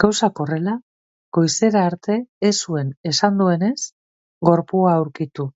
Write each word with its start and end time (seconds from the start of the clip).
Gauzak 0.00 0.40
horrela, 0.42 0.74
goizera 1.38 1.84
arte 1.92 2.18
ez 2.50 2.52
zuen, 2.68 2.92
esan 3.12 3.40
duenez, 3.44 3.74
gorpua 4.50 4.92
aurkitu. 5.00 5.50